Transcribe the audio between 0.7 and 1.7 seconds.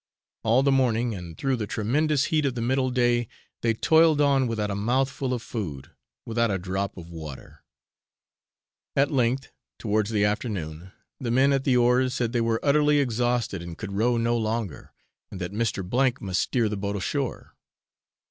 morning, and through the